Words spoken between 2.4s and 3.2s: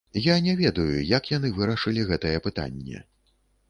пытанне.